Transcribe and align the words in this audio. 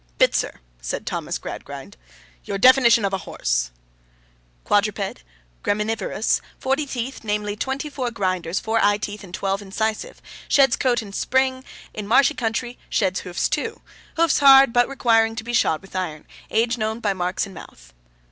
'Bitzer,' 0.17 0.61
said 0.81 1.05
Thomas 1.05 1.37
Gradgrind. 1.37 1.95
'Your 2.43 2.57
definition 2.57 3.05
of 3.05 3.13
a 3.13 3.19
horse.' 3.19 3.69
'Quadruped. 4.63 5.23
Graminivorous. 5.61 6.41
Forty 6.57 6.87
teeth, 6.87 7.19
namely 7.23 7.55
twenty 7.55 7.87
four 7.87 8.09
grinders, 8.09 8.59
four 8.59 8.79
eye 8.83 8.97
teeth, 8.97 9.23
and 9.23 9.31
twelve 9.31 9.61
incisive. 9.61 10.19
Sheds 10.47 10.75
coat 10.75 11.03
in 11.03 11.11
the 11.11 11.15
spring; 11.15 11.63
in 11.93 12.07
marshy 12.07 12.33
countries, 12.33 12.77
sheds 12.89 13.19
hoofs, 13.19 13.47
too. 13.47 13.79
Hoofs 14.15 14.39
hard, 14.39 14.73
but 14.73 14.89
requiring 14.89 15.35
to 15.35 15.43
be 15.43 15.53
shod 15.53 15.83
with 15.83 15.95
iron. 15.95 16.25
Age 16.49 16.79
known 16.79 16.99
by 16.99 17.13
marks 17.13 17.45
in 17.45 17.53
mouth. 17.53 17.93